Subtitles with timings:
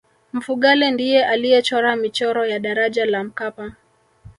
[0.33, 3.71] mfugale ndiye aliyechora michoro ya daraja la mkapa